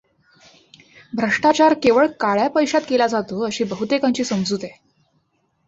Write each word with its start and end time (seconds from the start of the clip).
भ्रष्टाचार 1.13 1.73
केवळ 1.83 2.07
काळ्या 2.19 2.47
पैशात 2.49 2.81
केला 2.89 3.07
जातो, 3.07 3.45
अशी 3.45 3.63
बहुतेकांची 3.63 4.23
समजूत 4.23 4.59
आहे. 4.63 4.73